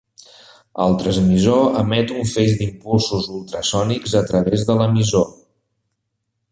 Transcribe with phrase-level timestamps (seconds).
[0.85, 5.29] El transmissor emet un feix d'impulsos ultrasònics a través de l'emissor.